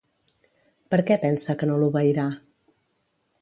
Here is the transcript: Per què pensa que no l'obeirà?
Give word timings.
Per 0.93 0.99
què 1.09 1.17
pensa 1.25 1.55
que 1.61 1.69
no 1.73 1.77
l'obeirà? 1.83 2.25